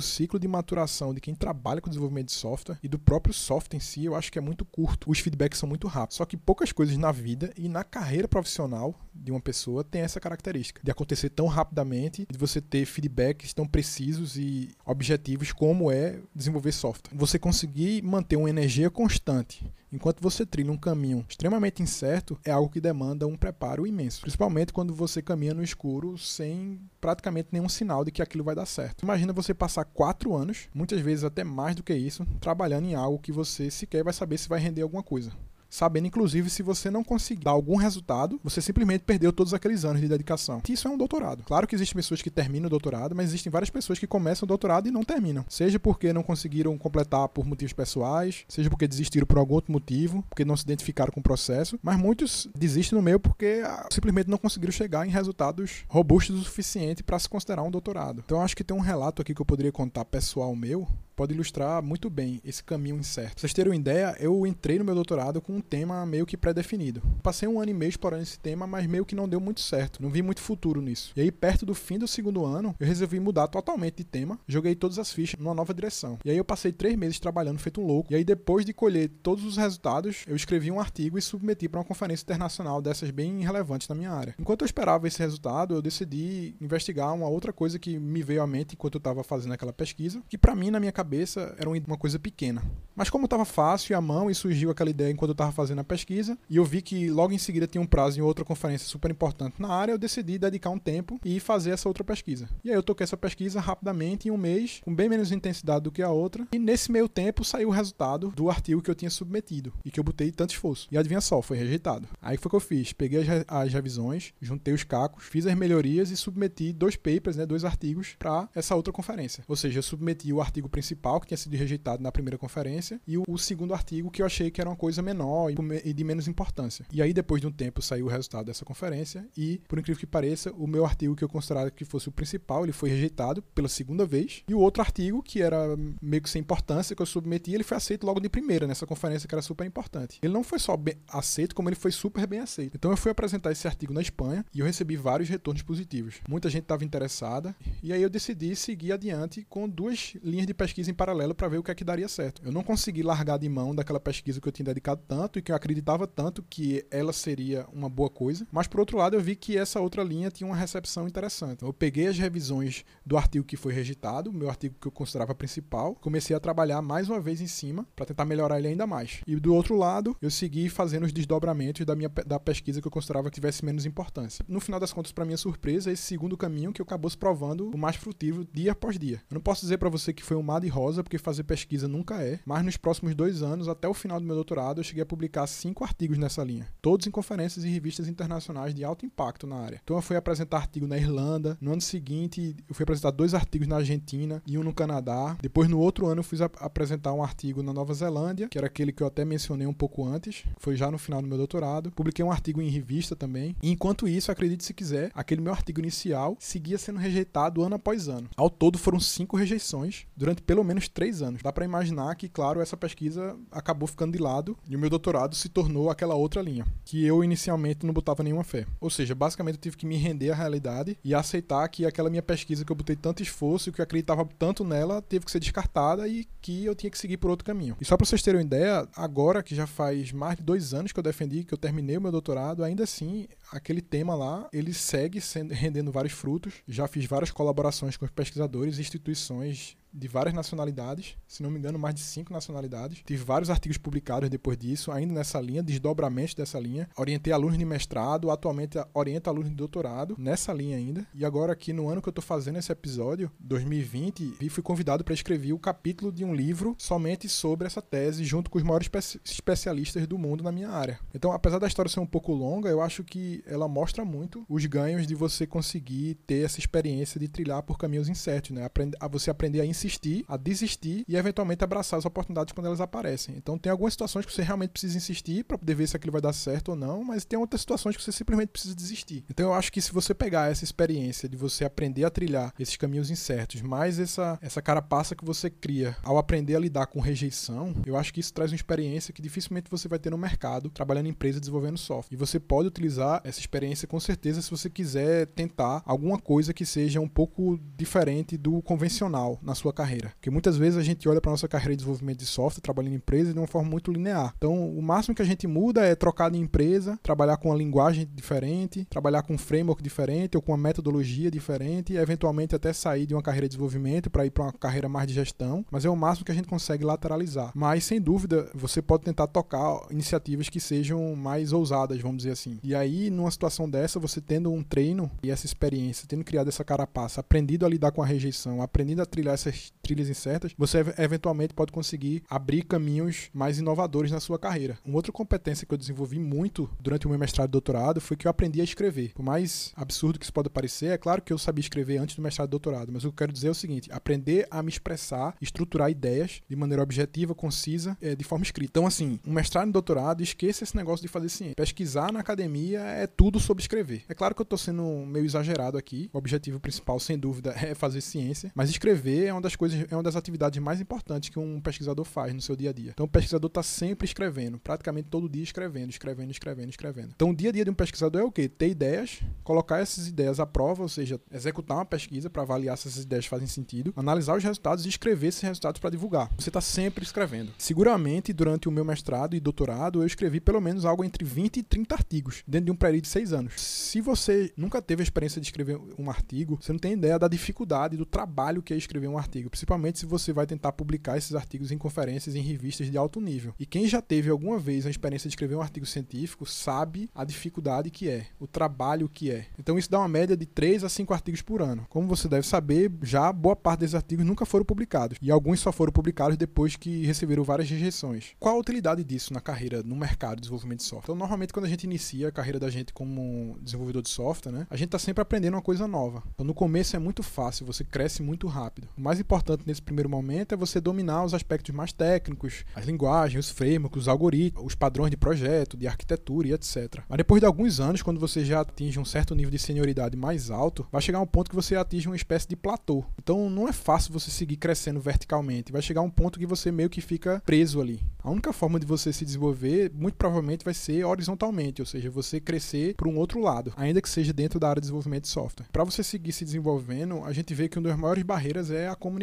[0.00, 3.80] ciclo de maturação de quem trabalha com desenvolvimento de software e do próprio software em
[3.80, 5.10] si, eu acho que é muito curto.
[5.10, 6.16] Os feedbacks são muito rápidos.
[6.16, 10.20] Só que poucas coisas na vida e na carreira profissional de uma pessoa tem essa
[10.20, 16.20] característica de acontecer tão rapidamente, de você ter feedbacks tão precisos e objetivos como é
[16.34, 17.16] desenvolver software.
[17.16, 22.70] Você conseguir manter uma energia constante enquanto você trilha um caminho extremamente incerto, é algo
[22.70, 28.04] que demanda um preparo imenso, principalmente quando você caminha no escuro sem praticamente nenhum sinal
[28.04, 29.02] de que aquilo vai dar certo.
[29.02, 33.18] Imagina você passar quatro anos, muitas vezes até mais do que isso, trabalhando em algo
[33.18, 35.32] que você sequer vai saber se vai render alguma coisa.
[35.68, 40.00] Sabendo inclusive se você não conseguir dar algum resultado, você simplesmente perdeu todos aqueles anos
[40.00, 40.60] de dedicação.
[40.68, 41.42] Isso é um doutorado.
[41.44, 44.48] Claro que existem pessoas que terminam o doutorado, mas existem várias pessoas que começam o
[44.48, 45.44] doutorado e não terminam.
[45.48, 50.24] Seja porque não conseguiram completar por motivos pessoais, seja porque desistiram por algum outro motivo,
[50.28, 54.28] porque não se identificaram com o processo, mas muitos desistem no meio porque ah, simplesmente
[54.28, 58.22] não conseguiram chegar em resultados robustos o suficiente para se considerar um doutorado.
[58.24, 60.86] Então acho que tem um relato aqui que eu poderia contar pessoal meu,
[61.18, 63.32] pode ilustrar muito bem esse caminho incerto.
[63.32, 66.36] Pra vocês terem uma ideia, eu entrei no meu doutorado com um tema meio que
[66.36, 67.02] pré-definido.
[67.24, 70.00] Passei um ano e meio explorando esse tema, mas meio que não deu muito certo.
[70.00, 71.12] Não vi muito futuro nisso.
[71.16, 74.38] E aí, perto do fim do segundo ano, eu resolvi mudar totalmente de tema.
[74.46, 76.20] Joguei todas as fichas numa nova direção.
[76.24, 78.12] E aí eu passei três meses trabalhando feito um louco.
[78.12, 81.80] E aí, depois de colher todos os resultados, eu escrevi um artigo e submeti para
[81.80, 84.36] uma conferência internacional dessas bem relevantes na minha área.
[84.38, 88.46] Enquanto eu esperava esse resultado, eu decidi investigar uma outra coisa que me veio à
[88.46, 91.70] mente enquanto eu estava fazendo aquela pesquisa, que para mim, na minha cabeça, cabeça era
[91.70, 92.62] uma coisa pequena.
[92.94, 95.78] Mas como estava fácil e à mão e surgiu aquela ideia enquanto eu estava fazendo
[95.78, 98.88] a pesquisa, e eu vi que logo em seguida tinha um prazo em outra conferência
[98.88, 102.48] super importante na área, eu decidi dedicar um tempo e fazer essa outra pesquisa.
[102.64, 105.92] E aí eu toquei essa pesquisa rapidamente em um mês, com bem menos intensidade do
[105.92, 109.10] que a outra, e nesse meio tempo saiu o resultado do artigo que eu tinha
[109.10, 110.88] submetido e que eu botei tanto esforço.
[110.90, 112.08] E adivinha só, foi rejeitado.
[112.20, 115.54] Aí foi o que eu fiz, peguei as, as revisões, juntei os cacos, fiz as
[115.54, 119.44] melhorias e submeti dois papers, né, dois artigos para essa outra conferência.
[119.46, 123.16] Ou seja, eu submeti o artigo principal que tinha sido rejeitado na primeira conferência, e
[123.16, 126.04] o, o segundo artigo que eu achei que era uma coisa menor e, e, de
[126.04, 126.84] menos importância.
[126.92, 130.06] E aí, depois de um tempo, saiu o resultado dessa conferência, e, por incrível que
[130.06, 133.68] pareça, o meu artigo que eu considerava que fosse o principal, ele foi rejeitado pela
[133.68, 137.52] segunda vez, e o outro artigo, que era meio que sem importância, que eu submeti,
[137.52, 140.18] ele foi aceito logo de primeira, nessa conferência que era super importante.
[140.22, 142.76] Ele não foi só bem aceito, como ele foi super bem aceito.
[142.76, 146.16] Então eu fui apresentar esse artigo na Espanha, e eu recebi vários retornos positivos.
[146.28, 150.87] Muita gente estava interessada, e aí eu decidi seguir adiante com duas linhas de pesquisa
[150.88, 152.42] em paralelo para ver o que é que daria certo.
[152.44, 155.52] Eu não consegui largar de mão daquela pesquisa que eu tinha dedicado tanto e que
[155.52, 159.36] eu acreditava tanto que ela seria uma boa coisa, mas por outro lado eu vi
[159.36, 161.62] que essa outra linha tinha uma recepção interessante.
[161.62, 165.94] Eu peguei as revisões do artigo que foi rejeitado, meu artigo que eu considerava principal,
[165.96, 169.20] comecei a trabalhar mais uma vez em cima para tentar melhorar ele ainda mais.
[169.26, 172.92] E do outro lado, eu segui fazendo os desdobramentos da minha da pesquisa que eu
[172.92, 174.44] considerava que tivesse menos importância.
[174.48, 177.78] No final das contas, para minha surpresa, esse segundo caminho que acabou se provando o
[177.78, 179.20] mais frutivo dia após dia.
[179.30, 181.88] Eu não posso dizer para você que foi um mar de rosa, porque fazer pesquisa
[181.88, 185.02] nunca é, mas nos próximos dois anos, até o final do meu doutorado, eu cheguei
[185.02, 189.46] a publicar cinco artigos nessa linha, todos em conferências e revistas internacionais de alto impacto
[189.46, 189.80] na área.
[189.82, 193.66] Então eu fui apresentar artigo na Irlanda, no ano seguinte eu fui apresentar dois artigos
[193.66, 195.36] na Argentina e um no Canadá.
[195.40, 198.92] Depois, no outro ano, eu fui apresentar um artigo na Nova Zelândia, que era aquele
[198.92, 201.90] que eu até mencionei um pouco antes, foi já no final do meu doutorado.
[201.92, 203.56] Publiquei um artigo em revista também.
[203.62, 208.08] E enquanto isso, acredite se quiser, aquele meu artigo inicial seguia sendo rejeitado ano após
[208.08, 208.28] ano.
[208.36, 211.40] Ao todo foram cinco rejeições durante pelo menos três anos.
[211.40, 215.36] Dá para imaginar que, claro, essa pesquisa acabou ficando de lado e o meu doutorado
[215.36, 218.66] se tornou aquela outra linha, que eu inicialmente não botava nenhuma fé.
[218.80, 222.22] Ou seja, basicamente eu tive que me render à realidade e aceitar que aquela minha
[222.22, 225.38] pesquisa que eu botei tanto esforço e que eu acreditava tanto nela teve que ser
[225.38, 227.76] descartada e que eu tinha que seguir por outro caminho.
[227.80, 230.90] E só para vocês terem uma ideia, agora que já faz mais de dois anos
[230.90, 234.74] que eu defendi, que eu terminei o meu doutorado, ainda assim, aquele tema lá, ele
[234.74, 236.54] segue sendo, rendendo vários frutos.
[236.66, 241.78] Já fiz várias colaborações com pesquisadores e instituições de várias nacionalidades, se não me engano,
[241.78, 243.02] mais de cinco nacionalidades.
[243.04, 246.88] Tive vários artigos publicados depois disso, ainda nessa linha, desdobramentos dessa linha.
[246.96, 251.06] Orientei alunos de mestrado, atualmente oriento alunos de doutorado nessa linha ainda.
[251.14, 255.04] E agora aqui no ano que eu estou fazendo esse episódio, 2020, e fui convidado
[255.04, 258.88] para escrever o capítulo de um livro somente sobre essa tese, junto com os maiores
[258.88, 261.00] espe especialistas do mundo na minha área.
[261.14, 264.64] Então, apesar da história ser um pouco longa, eu acho que ela mostra muito os
[264.66, 268.64] ganhos de você conseguir ter essa experiência de trilhar por caminhos incertos, né?
[268.64, 269.87] Aprend você aprender a insistir,
[270.28, 273.34] a desistir e eventualmente abraçar as oportunidades quando elas aparecem.
[273.36, 276.20] Então tem algumas situações que você realmente precisa insistir para poder ver se aquilo vai
[276.20, 279.24] dar certo ou não, mas tem outras situações que você simplesmente precisa desistir.
[279.30, 282.76] Então eu acho que se você pegar essa experiência de você aprender a trilhar esses
[282.76, 287.74] caminhos incertos, mais essa essa carapaça que você cria ao aprender a lidar com rejeição,
[287.86, 291.06] eu acho que isso traz uma experiência que dificilmente você vai ter no mercado trabalhando
[291.06, 292.14] em empresa desenvolvendo software.
[292.14, 296.64] E você pode utilizar essa experiência com certeza se você quiser tentar alguma coisa que
[296.64, 300.10] seja um pouco diferente do convencional na sua sua carreira.
[300.16, 302.96] Porque muitas vezes a gente olha para nossa carreira de desenvolvimento de software, trabalhando em
[302.96, 304.34] empresa, de uma forma muito linear.
[304.36, 308.08] Então, o máximo que a gente muda é trocar de empresa, trabalhar com uma linguagem
[308.14, 313.06] diferente, trabalhar com um framework diferente ou com uma metodologia diferente, e eventualmente até sair
[313.06, 315.64] de uma carreira de desenvolvimento para ir para uma carreira mais de gestão.
[315.70, 317.52] Mas é o máximo que a gente consegue lateralizar.
[317.54, 322.58] Mas, sem dúvida, você pode tentar tocar iniciativas que sejam mais ousadas, vamos dizer assim.
[322.62, 326.64] E aí, numa situação dessa, você tendo um treino e essa experiência, tendo criado essa
[326.64, 330.78] carapaça, aprendido a lidar com a rejeição, aprendido a trilhar essas as trilhas incertas, você
[330.98, 334.78] eventualmente pode conseguir abrir caminhos mais inovadores na sua carreira.
[334.84, 338.26] Uma outra competência que eu desenvolvi muito durante o meu mestrado e doutorado foi que
[338.26, 339.12] eu aprendi a escrever.
[339.14, 342.22] Por mais absurdo que isso pode parecer, é claro que eu sabia escrever antes do
[342.22, 344.68] mestrado e doutorado, mas o que eu quero dizer é o seguinte: aprender a me
[344.68, 348.70] expressar, estruturar ideias de maneira objetiva, concisa, é, de forma escrita.
[348.70, 351.54] Então, assim, um mestrado e doutorado, esqueça esse negócio de fazer ciência.
[351.54, 354.04] Pesquisar na academia é tudo sobre escrever.
[354.08, 356.10] É claro que eu estou sendo meio exagerado aqui.
[356.12, 359.94] O objetivo principal, sem dúvida, é fazer ciência, mas escrever é uma das coisas, é
[359.94, 362.90] uma das atividades mais importantes que um pesquisador faz no seu dia a dia.
[362.90, 367.12] Então, o pesquisador está sempre escrevendo, praticamente todo dia escrevendo, escrevendo, escrevendo, escrevendo.
[367.14, 368.48] Então, o dia a dia de um pesquisador é o quê?
[368.48, 372.88] Ter ideias, colocar essas ideias à prova, ou seja, executar uma pesquisa para avaliar se
[372.88, 376.30] essas ideias fazem sentido, analisar os resultados e escrever esses resultados para divulgar.
[376.38, 377.52] Você está sempre escrevendo.
[377.58, 381.62] Seguramente, durante o meu mestrado e doutorado, eu escrevi pelo menos algo entre 20 e
[381.62, 383.60] 30 artigos, dentro de um período de seis anos.
[383.60, 387.28] Se você nunca teve a experiência de escrever um artigo, você não tem ideia da
[387.28, 391.34] dificuldade, do trabalho que é escrever um artigo, principalmente se você vai tentar publicar esses
[391.34, 393.54] artigos em conferências, em revistas de alto nível.
[393.58, 397.24] E quem já teve alguma vez a experiência de escrever um artigo científico sabe a
[397.24, 399.46] dificuldade que é, o trabalho que é.
[399.58, 401.86] Então isso dá uma média de 3 a 5 artigos por ano.
[401.88, 405.72] Como você deve saber, já boa parte desses artigos nunca foram publicados, e alguns só
[405.72, 408.32] foram publicados depois que receberam várias rejeições.
[408.38, 411.04] Qual a utilidade disso na carreira, no mercado de desenvolvimento de software?
[411.04, 414.66] Então, normalmente quando a gente inicia a carreira da gente como desenvolvedor de software, né,
[414.70, 416.22] a gente está sempre aprendendo uma coisa nova.
[416.34, 418.88] Então, no começo é muito fácil, você cresce muito rápido.
[418.96, 423.44] O mais importante nesse primeiro momento é você dominar os aspectos mais técnicos, as linguagens,
[423.44, 427.02] os frameworks, os algoritmos, os padrões de projeto, de arquitetura e etc.
[427.06, 430.50] Mas depois de alguns anos, quando você já atinge um certo nível de senioridade mais
[430.50, 433.04] alto, vai chegar um ponto que você atinge uma espécie de platô.
[433.18, 435.72] Então não é fácil você seguir crescendo verticalmente.
[435.72, 438.00] Vai chegar um ponto que você meio que fica preso ali.
[438.22, 442.40] A única forma de você se desenvolver, muito provavelmente, vai ser horizontalmente, ou seja, você
[442.40, 445.66] crescer para um outro lado, ainda que seja dentro da área de desenvolvimento de software.
[445.72, 448.96] Para você seguir se desenvolvendo, a gente vê que uma das maiores barreiras é a
[448.96, 449.17] comunicação.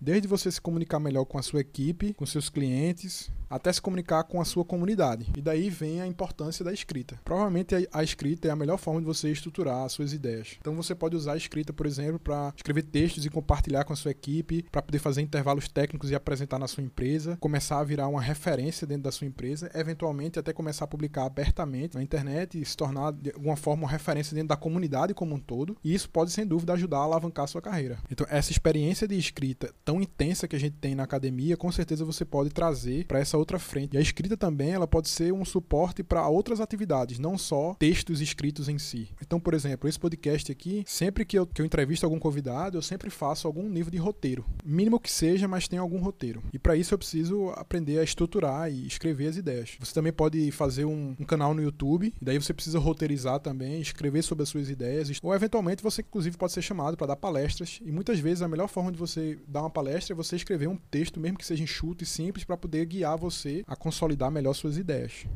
[0.00, 4.24] Desde você se comunicar melhor com a sua equipe, com seus clientes, até se comunicar
[4.24, 5.26] com a sua comunidade.
[5.36, 7.18] E daí vem a importância da escrita.
[7.24, 10.56] Provavelmente a escrita é a melhor forma de você estruturar as suas ideias.
[10.60, 13.96] Então você pode usar a escrita, por exemplo, para escrever textos e compartilhar com a
[13.96, 18.08] sua equipe, para poder fazer intervalos técnicos e apresentar na sua empresa, começar a virar
[18.08, 22.64] uma referência dentro da sua empresa, eventualmente até começar a publicar abertamente na internet e
[22.64, 25.76] se tornar de alguma forma uma referência dentro da comunidade como um todo.
[25.84, 27.98] E isso pode sem dúvida ajudar a alavancar a sua carreira.
[28.10, 32.04] Então essa experiência de escrita tão intensa que a gente tem na academia, com certeza
[32.04, 33.94] você pode trazer para essa outra frente.
[33.94, 38.20] E a escrita também ela pode ser um suporte para outras atividades, não só textos
[38.20, 39.08] escritos em si.
[39.20, 42.82] Então, por exemplo, esse podcast aqui, sempre que eu, que eu entrevisto algum convidado, eu
[42.82, 44.44] sempre faço algum nível de roteiro.
[44.64, 46.42] Mínimo que seja, mas tem algum roteiro.
[46.52, 49.76] E para isso eu preciso aprender a estruturar e escrever as ideias.
[49.78, 54.22] Você também pode fazer um, um canal no YouTube, daí você precisa roteirizar também, escrever
[54.22, 57.80] sobre as suas ideias, ou eventualmente você inclusive pode ser chamado para dar palestras.
[57.84, 60.76] E muitas vezes a melhor forma de você dar uma palestra é você escrever um
[60.76, 64.54] texto, mesmo que seja enxuto e simples, para poder guiar você você a consolidar melhor
[64.54, 65.26] suas ideias.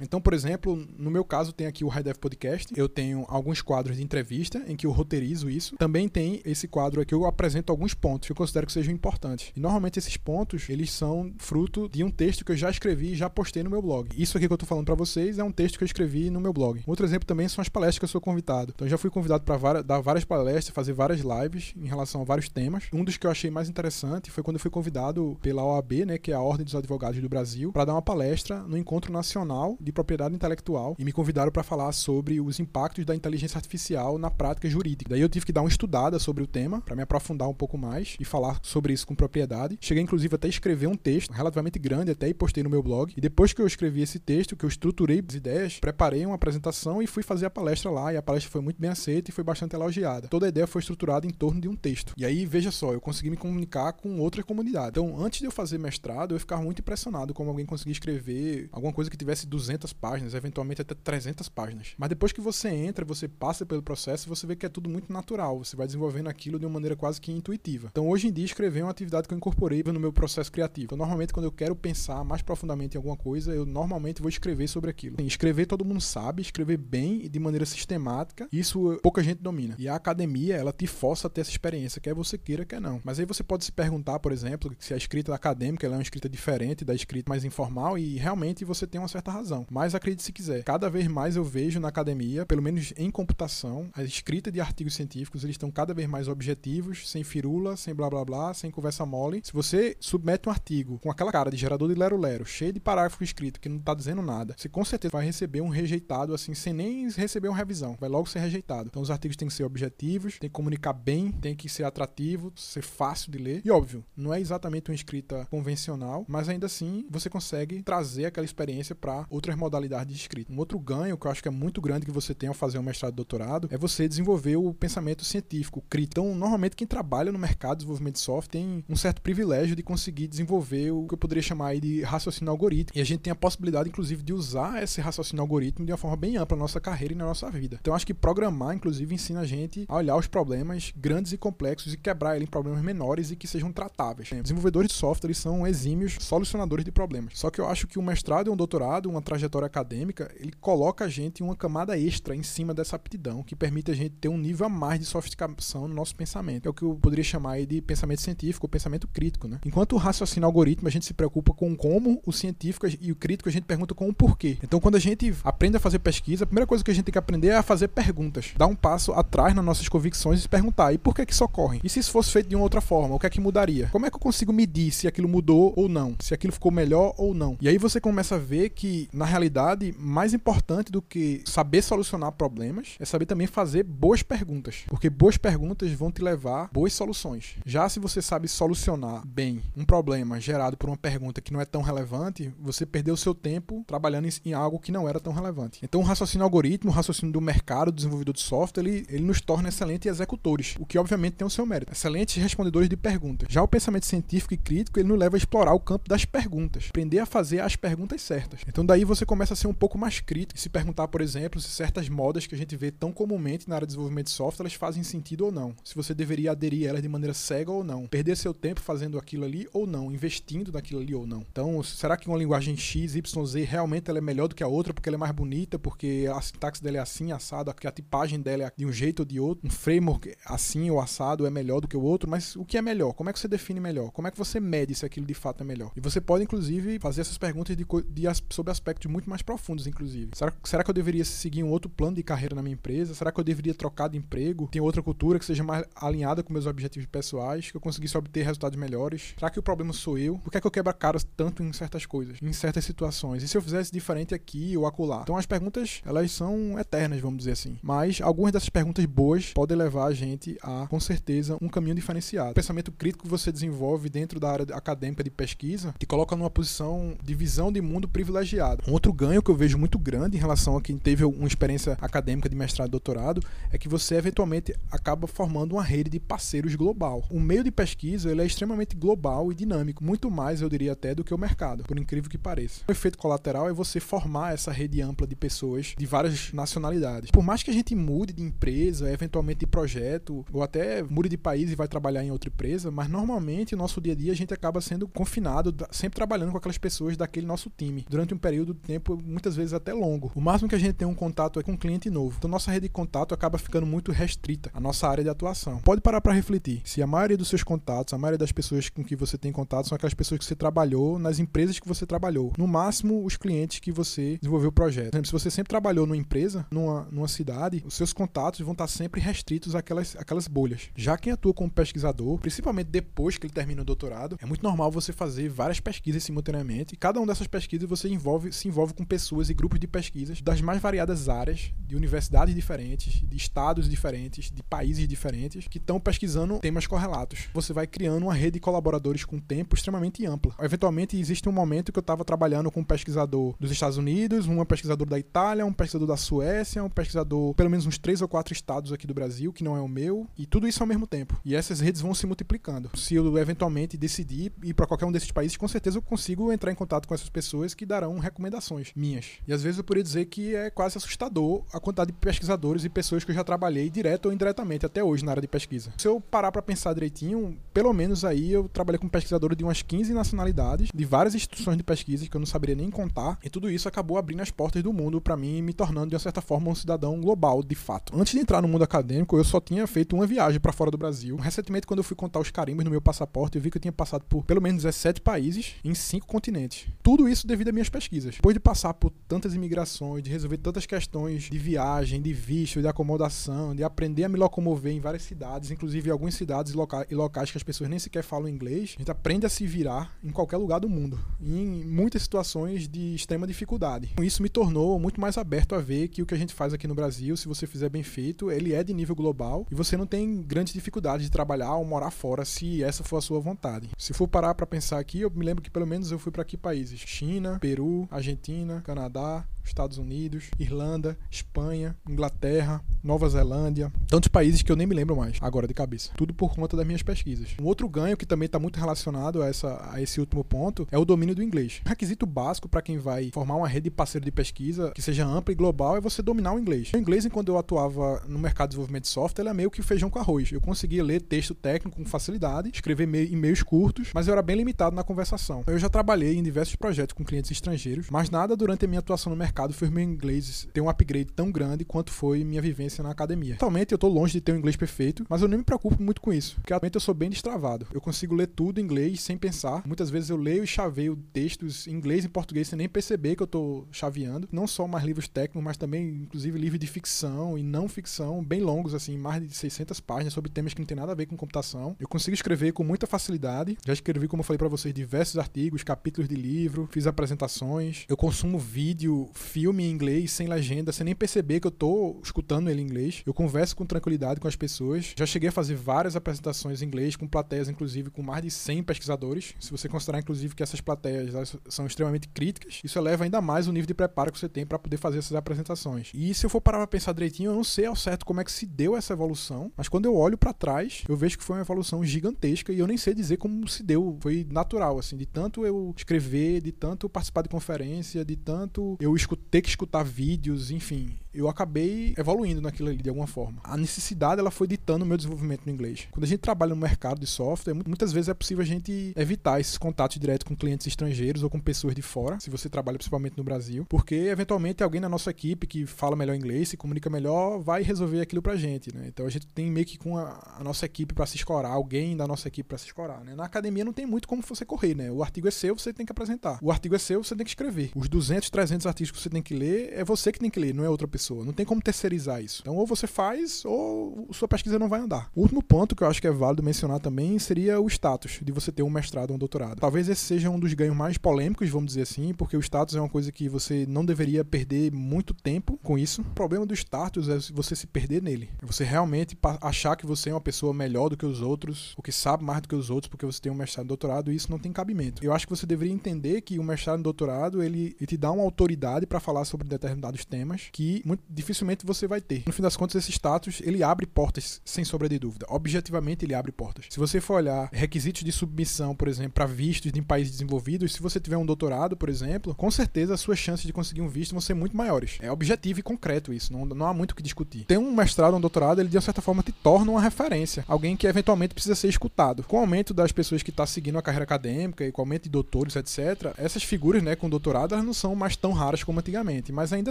[0.00, 3.62] Então, por exemplo, no meu caso tem aqui o High Dev Podcast, eu tenho alguns
[3.62, 5.76] quadros de entrevista em que eu roteirizo isso.
[5.76, 9.52] Também tem esse quadro aqui eu apresento alguns pontos que eu considero que sejam importantes.
[9.56, 13.16] E normalmente esses pontos, eles são fruto de um texto que eu já escrevi e
[13.16, 14.10] já postei no meu blog.
[14.16, 16.40] Isso aqui que eu estou falando para vocês é um texto que eu escrevi no
[16.40, 16.82] meu blog.
[16.86, 18.72] Outro exemplo também são as palestras que eu sou convidado.
[18.74, 22.24] Então, eu já fui convidado para dar várias palestras, fazer várias lives em relação a
[22.24, 22.84] vários temas.
[22.92, 26.18] Um dos que eu achei mais interessante foi quando eu fui convidado pela OAB, né,
[26.18, 29.12] que é a Ordem dos Advogados do Brasil, Brasil para dar uma palestra no Encontro
[29.12, 34.18] Nacional de Propriedade Intelectual e me convidaram para falar sobre os impactos da inteligência artificial
[34.18, 35.10] na prática jurídica.
[35.10, 37.78] Daí eu tive que dar uma estudada sobre o tema para me aprofundar um pouco
[37.78, 39.78] mais e falar sobre isso com propriedade.
[39.80, 43.12] Cheguei inclusive até a escrever um texto relativamente grande até e postei no meu blog.
[43.16, 47.00] E depois que eu escrevi esse texto, que eu estruturei as ideias, preparei uma apresentação
[47.00, 49.44] e fui fazer a palestra lá e a palestra foi muito bem aceita e foi
[49.44, 50.26] bastante elogiada.
[50.26, 52.14] Toda a ideia foi estruturada em torno de um texto.
[52.16, 54.88] E aí, veja só, eu consegui me comunicar com outra comunidade.
[54.90, 58.92] Então, antes de eu fazer mestrado, eu ficava muito impressionado como alguém conseguir escrever alguma
[58.92, 61.94] coisa que tivesse 200 páginas, eventualmente até 300 páginas.
[61.96, 65.12] Mas depois que você entra, você passa pelo processo, você vê que é tudo muito
[65.12, 65.58] natural.
[65.58, 67.88] Você vai desenvolvendo aquilo de uma maneira quase que intuitiva.
[67.90, 70.86] Então, hoje em dia, escrever é uma atividade que eu incorporei no meu processo criativo.
[70.86, 74.68] Então, normalmente, quando eu quero pensar mais profundamente em alguma coisa, eu normalmente vou escrever
[74.68, 75.16] sobre aquilo.
[75.18, 79.74] Assim, escrever todo mundo sabe, escrever bem e de maneira sistemática, isso pouca gente domina.
[79.78, 83.00] E a academia, ela te força a ter essa experiência, quer você queira, quer não.
[83.04, 86.28] Mas aí você pode se perguntar, por exemplo, se a escrita acadêmica é uma escrita
[86.28, 89.66] diferente da escrita escrita mais informal e realmente você tem uma certa razão.
[89.70, 93.90] Mas acredite se quiser, cada vez mais eu vejo na academia, pelo menos em computação,
[93.94, 98.08] a escrita de artigos científicos, eles estão cada vez mais objetivos, sem firula, sem blá
[98.08, 99.40] blá blá, sem conversa mole.
[99.44, 103.22] Se você submete um artigo com aquela cara de gerador de lero-lero, cheio de parágrafo
[103.22, 106.72] escrito que não está dizendo nada, você com certeza vai receber um rejeitado assim, sem
[106.72, 107.96] nem receber uma revisão.
[108.00, 108.88] Vai logo ser rejeitado.
[108.88, 112.52] Então os artigos têm que ser objetivos, tem que comunicar bem, tem que ser atrativo,
[112.54, 113.62] ser fácil de ler.
[113.64, 118.44] E óbvio, não é exatamente uma escrita convencional, mas ainda assim você consegue trazer aquela
[118.44, 120.52] experiência para outras modalidades de escrita.
[120.52, 122.78] Um outro ganho que eu acho que é muito grande que você tem ao fazer
[122.78, 126.20] um mestrado e doutorado é você desenvolver o pensamento científico, crítico.
[126.20, 129.82] Então, normalmente quem trabalha no mercado de desenvolvimento de software tem um certo privilégio de
[129.82, 132.98] conseguir desenvolver o que eu poderia chamar de raciocínio algorítmico.
[132.98, 136.16] E a gente tem a possibilidade, inclusive, de usar esse raciocínio algorítmico de uma forma
[136.16, 137.78] bem ampla na nossa carreira e na nossa vida.
[137.80, 141.92] Então, acho que programar, inclusive, ensina a gente a olhar os problemas grandes e complexos
[141.92, 144.30] e quebrar ele em problemas menores e que sejam tratáveis.
[144.42, 147.34] Desenvolvedores de software são exímios solucionadores de problemas.
[147.38, 151.04] Só que eu acho que um mestrado e um doutorado, uma trajetória acadêmica, ele coloca
[151.04, 154.28] a gente em uma camada extra em cima dessa aptidão, que permite a gente ter
[154.28, 156.66] um nível a mais de sofisticação no nosso pensamento.
[156.66, 159.46] É o que eu poderia chamar de pensamento científico ou pensamento crítico.
[159.46, 159.60] Né?
[159.64, 163.48] Enquanto o raciocínio algoritmo, a gente se preocupa com como o científico e o crítico
[163.48, 164.58] a gente pergunta com o porquê.
[164.60, 167.12] Então, quando a gente aprende a fazer pesquisa, a primeira coisa que a gente tem
[167.12, 168.52] que aprender é a fazer perguntas.
[168.56, 171.44] Dar um passo atrás nas nossas convicções e se perguntar: e por que, que isso
[171.44, 171.78] ocorre?
[171.84, 173.88] E se isso fosse feito de uma outra forma, o que é que mudaria?
[173.92, 176.16] Como é que eu consigo medir se aquilo mudou ou não?
[176.18, 177.56] Se aquilo ficou melhor ou não?
[177.60, 182.32] E aí você começa a ver que, na realidade, mais importante do que saber solucionar
[182.32, 184.84] problemas é saber também fazer boas perguntas.
[184.86, 187.56] Porque boas perguntas vão te levar boas soluções.
[187.64, 191.64] Já se você sabe solucionar bem um problema gerado por uma pergunta que não é
[191.64, 195.80] tão relevante, você perdeu o seu tempo trabalhando em algo que não era tão relevante.
[195.82, 199.40] Então, o raciocínio algoritmo, o raciocínio do mercado, do desenvolvedor de software, ele, ele nos
[199.40, 201.92] torna excelentes executores, o que obviamente tem o seu mérito.
[201.92, 203.48] Excelentes respondedores de perguntas.
[203.50, 206.77] Já o pensamento científico e crítico, ele nos leva a explorar o campo das perguntas,
[206.88, 208.60] aprender a fazer as perguntas certas.
[208.66, 211.60] Então, daí você começa a ser um pouco mais crítico e se perguntar, por exemplo,
[211.60, 214.64] se certas modas que a gente vê tão comumente na área de desenvolvimento de software,
[214.64, 215.74] elas fazem sentido ou não.
[215.84, 218.06] Se você deveria aderir a elas de maneira cega ou não.
[218.06, 221.44] Perder seu tempo fazendo aquilo ali ou não, investindo naquilo ali ou não.
[221.50, 224.68] Então, será que uma linguagem X, Y, Z realmente ela é melhor do que a
[224.68, 227.92] outra porque ela é mais bonita, porque a sintaxe dela é assim, assado, que a
[227.92, 231.50] tipagem dela é de um jeito ou de outro, um framework assim ou assado é
[231.50, 233.12] melhor do que o outro, mas o que é melhor?
[233.12, 234.10] Como é que você define melhor?
[234.10, 235.92] Como é que você mede se aquilo de fato é melhor?
[235.96, 236.67] E você pode, inclusive,
[237.00, 240.30] fazer essas perguntas de, de, sobre aspectos muito mais profundos, inclusive.
[240.34, 243.14] Será, será que eu deveria seguir um outro plano de carreira na minha empresa?
[243.14, 244.68] Será que eu deveria trocar de emprego?
[244.70, 248.44] Tem outra cultura que seja mais alinhada com meus objetivos pessoais, que eu conseguisse obter
[248.44, 249.34] resultados melhores?
[249.38, 250.38] Será que o problema sou eu?
[250.38, 253.42] Por que é que eu quebro a cara tanto em certas coisas, em certas situações?
[253.42, 255.20] E se eu fizesse diferente aqui ou acolá?
[255.22, 257.78] Então as perguntas, elas são eternas, vamos dizer assim.
[257.82, 262.50] Mas algumas dessas perguntas boas podem levar a gente a, com certeza, um caminho diferenciado.
[262.50, 266.47] O pensamento crítico que você desenvolve dentro da área acadêmica de pesquisa te coloca numa
[266.50, 268.82] posição de visão de mundo privilegiado.
[268.86, 271.96] Um outro ganho que eu vejo muito grande em relação a quem teve uma experiência
[272.00, 276.74] acadêmica de mestrado e doutorado é que você eventualmente acaba formando uma rede de parceiros
[276.74, 277.24] global.
[277.30, 281.14] O meio de pesquisa ele é extremamente global e dinâmico, muito mais eu diria até
[281.14, 282.82] do que o mercado, por incrível que pareça.
[282.88, 287.30] O efeito colateral é você formar essa rede ampla de pessoas de várias nacionalidades.
[287.30, 291.36] Por mais que a gente mude de empresa, eventualmente de projeto, ou até mude de
[291.36, 294.36] país e vai trabalhar em outra empresa, mas normalmente no nosso dia a dia a
[294.36, 298.74] gente acaba sendo confinado, sempre trabalhando com aquelas pessoas daquele nosso time, durante um período
[298.74, 300.30] de tempo muitas vezes até longo.
[300.34, 302.36] O máximo que a gente tem um contato é com um cliente novo.
[302.38, 305.78] Então nossa rede de contato acaba ficando muito restrita, a nossa área de atuação.
[305.80, 306.82] Pode parar para refletir.
[306.84, 309.88] Se a maioria dos seus contatos, a maioria das pessoas com que você tem contato
[309.88, 312.52] são aquelas pessoas que você trabalhou nas empresas que você trabalhou.
[312.56, 315.10] No máximo, os clientes que você desenvolveu o projeto.
[315.10, 318.72] Por exemplo, se você sempre trabalhou numa empresa, numa, numa cidade, os seus contatos vão
[318.72, 320.90] estar sempre restritos àquelas, àquelas bolhas.
[320.96, 324.90] Já quem atua como pesquisador, principalmente depois que ele termina o doutorado, é muito normal
[324.90, 326.96] você fazer várias pesquisas simultaneamente.
[326.96, 330.60] Cada uma dessas pesquisas você envolve, se envolve com pessoas e grupos de pesquisas das
[330.60, 336.58] mais variadas áreas, de universidades diferentes, de estados diferentes, de países diferentes, que estão pesquisando
[336.58, 337.48] temas correlatos.
[337.52, 340.54] Você vai criando uma rede de colaboradores com tempo extremamente ampla.
[340.60, 344.64] Eventualmente, existe um momento que eu estava trabalhando com um pesquisador dos Estados Unidos, um
[344.64, 348.52] pesquisador da Itália, um pesquisador da Suécia, um pesquisador, pelo menos uns três ou quatro
[348.52, 351.40] estados aqui do Brasil, que não é o meu, e tudo isso ao mesmo tempo.
[351.44, 352.90] E essas redes vão se multiplicando.
[352.94, 356.72] Se eu eventualmente decidir ir para qualquer um desses países, com certeza eu consigo entrar
[356.72, 359.26] em contato com essas pessoas que darão recomendações minhas.
[359.46, 362.88] E às vezes eu poderia dizer que é quase assustador a quantidade de pesquisadores e
[362.88, 365.92] pessoas que eu já trabalhei direto ou indiretamente até hoje na área de pesquisa.
[365.96, 369.80] Se eu parar para pensar direitinho, pelo menos aí eu trabalhei com pesquisadores de umas
[369.80, 373.70] 15 nacionalidades, de várias instituições de pesquisa que eu não saberia nem contar, e tudo
[373.70, 376.68] isso acabou abrindo as portas do mundo para mim, me tornando de uma certa forma
[376.68, 378.18] um cidadão global, de fato.
[378.18, 380.98] Antes de entrar no mundo acadêmico, eu só tinha feito uma viagem para fora do
[380.98, 381.36] Brasil.
[381.36, 383.92] Recentemente, quando eu fui contar os carimbos no meu passaporte, eu vi que eu tinha
[383.92, 386.86] passado por pelo menos 17 países em cinco continentes.
[387.02, 388.36] Tudo isso devido às minhas pesquisas.
[388.36, 392.88] Depois de passar por tantas imigrações, de resolver tantas questões de viagem, de visto, de
[392.88, 397.58] acomodação, de aprender a me locomover em várias cidades, inclusive algumas cidades e locais que
[397.58, 400.80] as pessoas nem sequer falam inglês, a gente aprende a se virar em qualquer lugar
[400.80, 404.10] do mundo, em muitas situações de extrema dificuldade.
[404.22, 406.86] Isso me tornou muito mais aberto a ver que o que a gente faz aqui
[406.86, 410.06] no Brasil, se você fizer bem feito, ele é de nível global e você não
[410.06, 413.90] tem grandes dificuldades de trabalhar ou morar fora se essa for a sua vontade.
[413.98, 416.44] Se for parar para pensar aqui, eu me lembro que pelo menos eu fui para
[416.44, 417.00] que países?
[417.00, 424.76] China, Peru, Argentina, Canadá, Estados Unidos, Irlanda, Espanha, Inglaterra, Nova Zelândia, tantos países que eu
[424.76, 426.10] nem me lembro mais agora de cabeça.
[426.16, 427.54] Tudo por conta das minhas pesquisas.
[427.60, 430.98] Um outro ganho que também está muito relacionado a, essa, a esse último ponto é
[430.98, 431.80] o domínio do inglês.
[431.86, 435.52] Requisito básico para quem vai formar uma rede de parceiro de pesquisa que seja ampla
[435.52, 436.90] e global é você dominar o inglês.
[436.92, 439.82] O inglês, enquanto eu atuava no mercado de desenvolvimento de software, ele é meio que
[439.82, 440.50] feijão com arroz.
[440.50, 444.94] Eu conseguia ler texto técnico com facilidade, escrever e-mails curtos, mas eu era bem limitado
[444.94, 445.62] na conversação.
[445.66, 449.30] Eu já trabalhei em diversos projetos com clientes estrangeiros, mas nada durante a minha atuação
[449.30, 453.10] no mercado fez meu inglês ter um upgrade tão grande quanto foi minha vivência na
[453.10, 453.54] academia.
[453.54, 456.20] Atualmente eu tô longe de ter um inglês perfeito, mas eu nem me preocupo muito
[456.20, 457.86] com isso, porque atualmente eu sou bem destravado.
[457.92, 459.86] Eu consigo ler tudo em inglês sem pensar.
[459.86, 463.42] Muitas vezes eu leio e chaveio textos em inglês e português sem nem perceber que
[463.42, 464.48] eu tô chaveando.
[464.50, 468.60] Não só mais livros técnicos, mas também inclusive livros de ficção e não ficção, bem
[468.60, 471.36] longos assim, mais de 600 páginas sobre temas que não tem nada a ver com
[471.36, 471.96] computação.
[471.98, 473.76] Eu consigo escrever com muita facilidade.
[473.86, 478.04] Já escrevi, como eu falei para vocês, diversos artigos, capítulos de livro, fiz apresentações.
[478.08, 482.70] Eu consumo vídeo, filme em inglês, sem legenda, sem nem perceber que eu tô escutando
[482.70, 483.22] ele inglês.
[483.26, 485.14] Eu converso com tranquilidade com as pessoas.
[485.16, 488.82] Já cheguei a fazer várias apresentações em inglês, com plateias, inclusive, com mais de 100
[488.82, 489.54] pesquisadores.
[489.60, 493.72] Se você considerar, inclusive, que essas plateias são extremamente críticas, isso eleva ainda mais o
[493.72, 496.10] nível de preparo que você tem para poder fazer essas apresentações.
[496.14, 498.44] E se eu for parar pra pensar direitinho, eu não sei ao certo como é
[498.44, 501.56] que se deu essa evolução, mas quando eu olho para trás, eu vejo que foi
[501.56, 504.16] uma evolução gigantesca e eu nem sei dizer como se deu.
[504.20, 509.14] Foi natural, assim, de tanto eu escrever, de tanto participar de conferência, de tanto eu
[509.50, 513.60] ter que escutar vídeos, enfim eu acabei evoluindo naquilo ali de alguma forma.
[513.64, 516.08] A necessidade ela foi ditando o meu desenvolvimento no inglês.
[516.10, 519.60] Quando a gente trabalha no mercado de software, muitas vezes é possível a gente evitar
[519.60, 523.36] esses contatos diretos com clientes estrangeiros ou com pessoas de fora, se você trabalha principalmente
[523.36, 527.58] no Brasil, porque eventualmente alguém na nossa equipe que fala melhor inglês, se comunica melhor,
[527.58, 529.06] vai resolver aquilo pra gente, né?
[529.08, 532.16] Então a gente tem meio que com a, a nossa equipe para se escorar, alguém
[532.16, 533.34] da nossa equipe para se escorar, né?
[533.34, 535.10] Na academia não tem muito como você correr, né?
[535.10, 536.58] O artigo é seu, você tem que apresentar.
[536.62, 537.90] O artigo é seu, você tem que escrever.
[537.94, 540.74] Os 200, 300 artigos que você tem que ler, é você que tem que ler,
[540.74, 541.44] não é outra pessoa pessoa.
[541.44, 542.57] Não tem como terceirizar isso.
[542.60, 545.30] Então, ou você faz, ou sua pesquisa não vai andar.
[545.34, 548.52] O último ponto que eu acho que é válido mencionar também seria o status de
[548.52, 549.78] você ter um mestrado ou um doutorado.
[549.78, 553.00] Talvez esse seja um dos ganhos mais polêmicos, vamos dizer assim, porque o status é
[553.00, 556.22] uma coisa que você não deveria perder muito tempo com isso.
[556.22, 558.50] O problema do status é você se perder nele.
[558.62, 562.02] É você realmente achar que você é uma pessoa melhor do que os outros, ou
[562.02, 564.36] que sabe mais do que os outros porque você tem um mestrado e doutorado, e
[564.36, 565.24] isso não tem cabimento.
[565.24, 568.30] Eu acho que você deveria entender que o mestrado e doutorado, ele, ele te dá
[568.30, 572.42] uma autoridade para falar sobre determinados temas que muito dificilmente você vai ter.
[572.48, 575.44] No fim das contas, esse status, ele abre portas, sem sombra de dúvida.
[575.50, 576.86] Objetivamente, ele abre portas.
[576.88, 581.02] Se você for olhar requisitos de submissão, por exemplo, para vistos em países desenvolvidos, se
[581.02, 584.32] você tiver um doutorado, por exemplo, com certeza as suas chances de conseguir um visto
[584.32, 585.18] vão ser muito maiores.
[585.20, 587.66] É objetivo e concreto isso, não, não há muito o que discutir.
[587.66, 591.06] Ter um mestrado um doutorado, ele de certa forma te torna uma referência, alguém que
[591.06, 592.44] eventualmente precisa ser escutado.
[592.44, 595.04] Com o aumento das pessoas que estão tá seguindo a carreira acadêmica e com o
[595.04, 598.82] aumento de doutores, etc., essas figuras, né, com doutorado, elas não são mais tão raras
[598.82, 599.90] como antigamente, mas ainda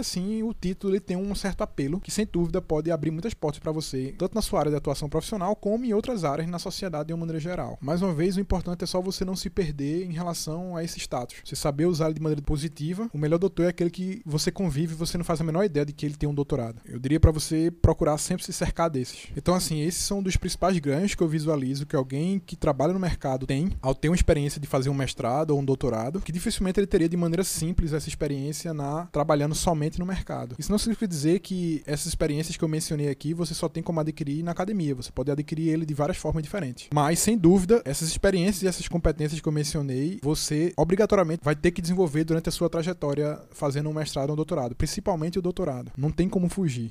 [0.00, 3.60] assim o título ele tem um certo apelo que, sem dúvida, pode abrir muitas portas
[3.60, 7.08] para você, tanto na sua área de atuação profissional, como em outras áreas na sociedade
[7.08, 7.78] de uma maneira geral.
[7.80, 10.98] Mais uma vez, o importante é só você não se perder em relação a esse
[10.98, 11.36] status.
[11.44, 13.08] Você saber usar de maneira positiva.
[13.12, 15.84] O melhor doutor é aquele que você convive e você não faz a menor ideia
[15.84, 16.80] de que ele tem um doutorado.
[16.86, 19.28] Eu diria para você procurar sempre se cercar desses.
[19.36, 23.00] Então, assim, esses são dos principais ganhos que eu visualizo que alguém que trabalha no
[23.00, 26.80] mercado tem ao ter uma experiência de fazer um mestrado ou um doutorado, que dificilmente
[26.80, 30.56] ele teria de maneira simples essa experiência na trabalhando somente no mercado.
[30.58, 32.06] Isso não significa dizer que essas
[32.38, 34.94] experiências que eu mencionei aqui você só tem como adquirir na academia.
[34.94, 36.88] Você pode adquirir ele de várias formas diferentes.
[36.92, 41.70] Mas, sem dúvida, essas experiências e essas competências que eu mencionei, você obrigatoriamente vai ter
[41.70, 45.90] que desenvolver durante a sua trajetória fazendo um mestrado ou um doutorado, principalmente o doutorado.
[45.96, 46.86] Não tem como fugir.